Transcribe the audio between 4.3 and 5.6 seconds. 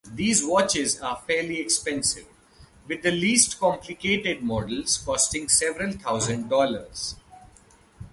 models costing